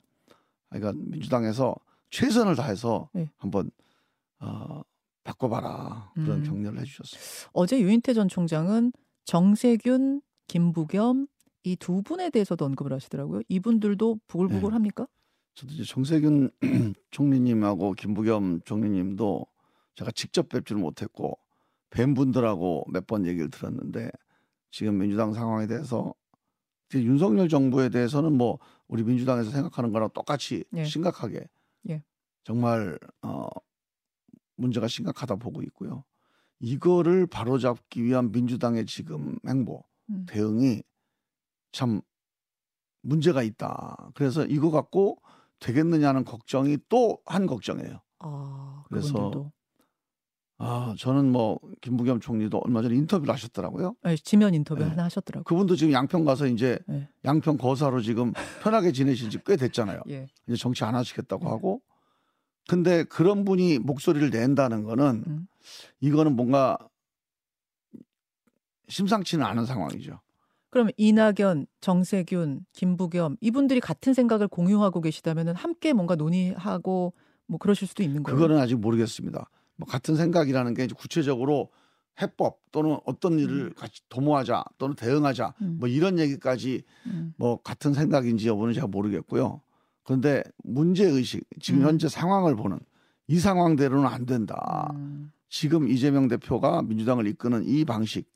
그러니까 0.70 0.94
민주당에서 1.06 1.76
최선을 2.12 2.56
다해서 2.56 3.10
네. 3.14 3.30
한번 3.38 3.72
어, 4.40 4.82
바꿔봐라 5.24 6.12
그런 6.14 6.40
음. 6.40 6.44
격려를 6.44 6.80
해주셨어요. 6.82 7.50
어제 7.54 7.80
유인태 7.82 8.14
전 8.14 8.28
총장은 8.28 8.92
정세균, 9.24 10.22
김부겸 10.48 11.28
이 11.64 11.76
두 11.78 12.04
분에 12.04 12.30
대해서도 12.30 12.64
언급을 12.64 12.94
하시더라고요. 12.94 13.42
이분들도 13.48 14.20
부글부글합니까? 14.28 15.08
네. 15.56 15.62
저도 15.62 15.74
이제 15.74 15.84
정세균 15.84 16.52
총리님하고 17.12 17.94
김부겸 17.94 18.62
총리님도 18.66 19.46
제가 19.96 20.12
직접 20.12 20.50
뵙지를 20.50 20.82
못했고 20.82 21.40
뵌 21.90 22.14
분들하고 22.14 22.86
몇 22.92 23.08
번 23.08 23.26
얘기를 23.26 23.50
들었는데 23.50 24.12
지금 24.72 24.98
민주당 24.98 25.34
상황에 25.34 25.68
대해서 25.68 26.14
윤석열 26.94 27.50
정부에 27.50 27.90
대해서는 27.90 28.34
뭐 28.34 28.60
우리 28.88 29.04
민주당에서 29.04 29.50
생각하는 29.52 29.92
거랑 29.92 30.10
똑같이 30.14 30.66
예. 30.76 30.84
심각하게 30.86 31.48
예. 31.90 32.04
정말 32.44 33.00
어 33.22 33.48
문제가 34.58 34.88
심각하다 34.88 35.38
보고 35.38 35.62
있고요. 35.64 36.04
이거를 36.60 37.28
바로잡기 37.28 38.04
위한 38.04 38.32
민주당의 38.32 38.86
지금 38.86 39.38
행보 39.48 39.84
음. 40.10 40.26
대응이 40.28 40.84
참 41.72 42.02
문제가 43.02 43.44
있다. 43.44 44.12
그래서 44.16 44.46
이거 44.46 44.72
갖고 44.72 45.22
되겠느냐는 45.60 46.26
걱정이 46.26 46.78
또 46.90 47.20
한 47.26 47.46
걱정이에요. 47.48 48.02
아, 48.20 48.84
그래서 48.90 49.52
아 50.58 50.96
저는 50.98 51.32
뭐 51.32 51.60
김부겸 51.82 52.22
총리도 52.22 52.62
얼마 52.64 52.82
전에 52.82 52.96
인터뷰를 52.96 53.34
하셨더라고요. 53.34 53.96
네, 54.04 54.16
지면 54.16 54.54
인터뷰 54.54 54.82
네. 54.84 54.90
하나 54.90 55.04
하셨더라고요. 55.06 55.44
그분도 55.44 55.76
지금 55.76 55.92
양평 55.94 56.24
가서 56.24 56.48
이제 56.48 56.80
네. 56.88 57.10
양평 57.26 57.58
거사로 57.58 58.02
지금 58.02 58.32
편하게 58.64 58.92
지내신 58.94 59.30
지 59.30 59.40
꽤 59.46 59.58
됐잖아요. 59.58 60.02
예. 60.10 60.28
이제 60.48 60.56
정치 60.56 60.84
안 60.86 60.96
하시겠다고 60.96 61.44
네. 61.44 61.50
하고. 61.50 61.82
근데 62.68 63.04
그런 63.04 63.44
분이 63.46 63.80
목소리를 63.80 64.30
낸다는 64.32 64.84
거는 64.84 65.24
음. 65.28 65.48
이거는 66.00 66.36
뭔가 66.36 66.78
심상치는 68.88 69.46
않은 69.46 69.66
상황이죠. 69.66 70.20
그럼 70.76 70.90
이낙연, 70.98 71.68
정세균, 71.80 72.66
김부겸 72.74 73.38
이분들이 73.40 73.80
같은 73.80 74.14
생각을 74.14 74.50
공유하고 74.50 75.00
계시다면 75.00 75.56
함께 75.56 75.94
뭔가 75.94 76.16
논의하고 76.16 77.14
뭐 77.48 77.58
그러실 77.58 77.88
수도 77.88 78.04
있는 78.04 78.24
거예요. 78.24 78.38
그거는 78.38 78.62
아직 78.62 78.76
모르겠습니다. 78.76 79.50
뭐 79.78 79.88
같은 79.88 80.18
생각이라는 80.18 80.74
게 80.74 80.88
구체적으로 80.88 81.70
해법 82.22 82.60
또는 82.74 82.98
어떤 83.06 83.40
일을 83.40 83.68
음. 83.68 83.74
같이 83.74 84.02
도모하자 84.10 84.66
또는 84.78 84.98
대응하자 84.98 85.54
음. 85.62 85.78
뭐 85.80 85.88
이런 85.88 86.20
얘기까지 86.20 86.84
음. 87.06 87.34
뭐 87.38 87.62
같은 87.62 87.94
생각인지 87.94 88.50
여부는 88.50 88.74
제가 88.74 88.88
모르겠고요. 88.88 89.62
그런데 90.04 90.44
문제 90.62 91.06
의식 91.06 91.48
지금 91.62 91.84
음. 91.84 91.88
현재 91.88 92.10
상황을 92.10 92.58
보는 92.58 92.80
이 93.28 93.40
상황대로는 93.40 94.06
안 94.08 94.26
된다. 94.26 94.92
음. 94.94 95.32
지금 95.48 95.88
이재명 95.88 96.28
대표가 96.28 96.82
민주당을 96.82 97.28
이끄는 97.28 97.64
이 97.66 97.86
방식 97.86 98.30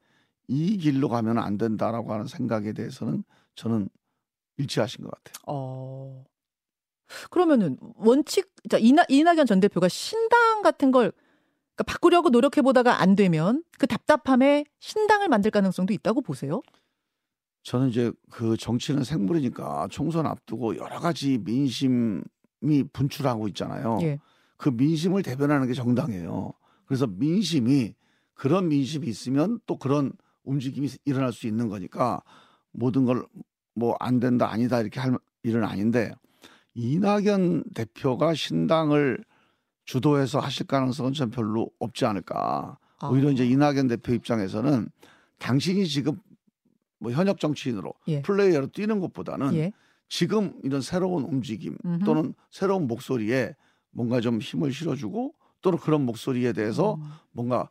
이 0.50 0.78
길로 0.78 1.10
가면 1.10 1.38
안 1.38 1.58
된다라고 1.58 2.12
하는 2.12 2.26
생각에 2.26 2.74
대해서는 2.74 3.24
저는 3.56 3.88
일치하신 4.58 5.06
것 5.06 5.12
같아요. 5.12 5.44
어. 5.48 6.26
그러면은 7.30 7.78
원칙 7.96 8.52
자 8.70 8.78
이나, 8.78 9.04
이낙연 9.08 9.46
전 9.46 9.60
대표가 9.60 9.88
신당 9.88 10.62
같은 10.64 10.92
걸 10.92 11.12
그러니까 11.76 11.84
바꾸려고 11.86 12.30
노력해 12.30 12.62
보다가 12.62 13.00
안 13.02 13.16
되면 13.16 13.64
그 13.78 13.88
답답함에 13.88 14.66
신당을 14.80 15.30
만들 15.30 15.52
가능성도 15.52 15.94
있다고 15.94 16.22
보세요? 16.22 16.62
저는 17.64 17.90
이제 17.90 18.12
그 18.32 18.58
정치는 18.58 19.04
생물이니까 19.04 19.88
총선 19.92 20.26
앞두고 20.26 20.78
여러 20.78 21.00
가지 21.00 21.38
민심이 21.38 22.24
분출하고 22.92 23.48
있잖아요. 23.50 24.00
예. 24.02 24.20
그 24.58 24.70
민심을 24.70 25.22
대변하는 25.24 25.68
게 25.68 25.74
정당이에요. 25.74 26.54
그래서 26.86 27.06
민심이 27.06 27.94
그런 28.34 28.68
민심이 28.68 29.08
있으면 29.08 29.60
또 29.66 29.78
그런 29.78 30.12
움직임이 30.44 30.90
일어날 31.06 31.34
수 31.34 31.48
있는 31.48 31.70
거니까 31.70 32.22
모든 32.72 33.06
걸 33.06 33.26
뭐 33.80 33.96
안 34.00 34.20
된다 34.20 34.52
아니다 34.52 34.82
이렇게 34.82 35.00
할 35.00 35.18
일은 35.44 35.64
아닌데 35.64 36.12
이낙연 36.74 37.64
대표가 37.74 38.34
신당을 38.34 39.24
주도해서 39.86 40.40
하실 40.40 40.68
가능성은 40.68 41.14
전 41.14 41.30
별로 41.32 41.72
없지 41.80 42.06
않을까. 42.06 42.78
아. 43.00 43.08
오히려 43.08 43.32
이제 43.32 43.46
이낙연 43.46 43.88
대표 43.88 44.14
입장에서는 44.14 44.90
당신이 45.40 45.88
지금 45.88 46.20
뭐 47.00 47.12
현역 47.12 47.40
정치인으로 47.40 47.94
예. 48.10 48.22
플레이어로 48.22 48.68
뛰는 48.68 49.00
것보다는 49.00 49.56
예. 49.56 49.72
지금 50.10 50.54
이런 50.64 50.82
새로운 50.82 51.24
움직임 51.24 51.78
음흠. 51.86 52.04
또는 52.04 52.34
새로운 52.52 52.88
목소리에 52.88 53.56
뭔가 53.92 54.20
좀 54.20 54.40
힘을 54.40 54.74
실어주고 54.74 55.34
또는 55.62 55.80
그런 55.80 56.06
목소리에 56.06 56.54
대해서 56.54 56.96
음. 56.96 57.12
뭔가 57.32 57.70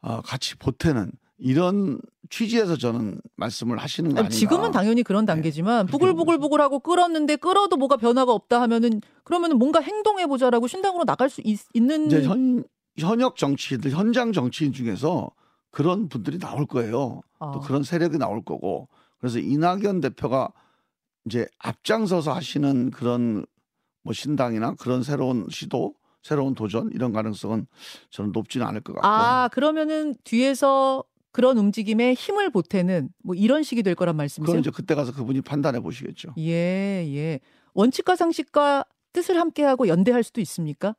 어, 0.00 0.22
같이 0.22 0.56
보태는 0.56 1.12
이런 1.40 2.00
취지에서 2.28 2.76
저는 2.76 3.20
말씀을 3.36 3.78
하시는 3.78 4.12
거 4.12 4.20
아닌가. 4.20 4.34
지금은 4.34 4.70
당연히 4.70 5.02
그런 5.02 5.24
네. 5.24 5.32
단계지만 5.32 5.86
네, 5.86 5.90
부글부글부글하고 5.90 6.80
끌었는데 6.80 7.36
끌어도 7.36 7.76
뭐가 7.76 7.96
변화가 7.96 8.32
없다 8.32 8.60
하면은 8.62 9.00
그러면은 9.24 9.58
뭔가 9.58 9.80
행동해 9.80 10.26
보자라고 10.26 10.66
신당으로 10.66 11.04
나갈 11.04 11.28
수 11.28 11.40
있, 11.44 11.58
는 11.74 12.06
이제 12.06 12.22
현 12.22 12.64
현역 12.96 13.36
정치인들 13.36 13.90
현장 13.90 14.32
정치인 14.32 14.72
중에서 14.72 15.30
그런 15.70 16.08
분들이 16.08 16.38
나올 16.38 16.66
거예요. 16.66 17.20
어. 17.38 17.52
또 17.52 17.60
그런 17.60 17.82
세력이 17.82 18.18
나올 18.18 18.44
거고. 18.44 18.88
그래서 19.18 19.38
이낙연 19.38 20.00
대표가 20.00 20.52
이제 21.26 21.46
앞장서서 21.58 22.32
하시는 22.32 22.90
그런 22.90 23.44
뭐 24.02 24.12
신당이나 24.12 24.74
그런 24.76 25.02
새로운 25.02 25.46
시도, 25.50 25.94
새로운 26.22 26.54
도전 26.54 26.90
이런 26.92 27.12
가능성은 27.12 27.66
저는 28.10 28.32
높지는 28.32 28.66
않을 28.66 28.80
것 28.80 28.94
같고. 28.94 29.06
아 29.06 29.48
그러면은 29.48 30.14
뒤에서 30.24 31.04
그런 31.32 31.58
움직임에 31.58 32.14
힘을 32.14 32.50
보태는 32.50 33.10
뭐 33.22 33.34
이런 33.34 33.62
식이 33.62 33.82
될 33.82 33.94
거란 33.94 34.16
말씀이세요? 34.16 34.46
그건 34.46 34.60
이제 34.60 34.70
그때 34.70 34.94
가서 34.94 35.12
그분이 35.12 35.42
판단해 35.42 35.80
보시겠죠. 35.80 36.34
예, 36.38 37.04
예. 37.06 37.40
원칙과 37.74 38.16
상식과 38.16 38.84
뜻을 39.12 39.38
함께하고 39.38 39.88
연대할 39.88 40.22
수도 40.22 40.40
있습니까? 40.40 40.94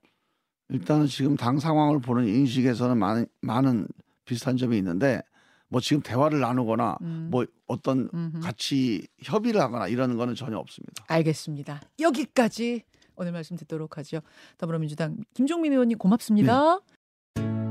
일단은 0.70 1.08
지금 1.08 1.36
당 1.36 1.60
상황을 1.60 2.00
보는 2.00 2.28
인식에서는 2.28 2.98
많은 2.98 3.26
많은 3.41 3.88
비슷한 4.26 4.56
점이 4.56 4.78
있는데 4.78 5.22
뭐 5.67 5.82
지금 5.82 6.02
대화를 6.02 6.39
나누거나 6.39 6.98
음. 7.02 7.28
뭐 7.32 7.46
어떤 7.67 8.10
음흠. 8.13 8.39
같이 8.41 9.08
협의를 9.20 9.62
하거나 9.62 9.88
이러는 9.88 10.17
거는 10.17 10.36
전혀 10.36 10.58
없습니다. 10.58 11.06
알겠습니다. 11.08 11.82
여기까지 12.00 12.84
오늘 13.15 13.32
말씀 13.32 13.56
듣도록 13.58 13.98
하죠. 13.98 14.22
더불어민주당 14.58 15.17
김종민 15.34 15.74
의원님 15.74 15.98
고맙습니다. 15.98 16.80
네. 17.36 17.71